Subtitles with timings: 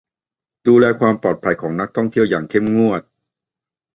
[0.67, 3.01] ดูแลความปลอดภัยของนักท่องเที่ยวอย่างเข้มงวด